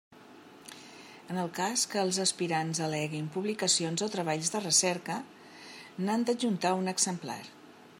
[1.33, 5.21] En el cas que els aspirants al·leguin publicacions o treballs de recerca,
[6.07, 7.43] n'han d'adjuntar un exemplar.